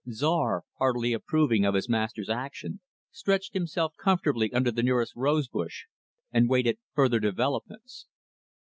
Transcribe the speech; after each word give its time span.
Czar, 0.11 0.63
heartily 0.79 1.13
approving 1.13 1.63
of 1.63 1.75
his 1.75 1.87
master's 1.87 2.27
action, 2.27 2.79
stretched 3.11 3.53
himself 3.53 3.93
comfortably 3.97 4.51
under 4.51 4.71
the 4.71 4.81
nearest 4.81 5.15
rose 5.15 5.47
bush, 5.47 5.83
and 6.31 6.49
waited 6.49 6.79
further 6.95 7.19
developments. 7.19 8.07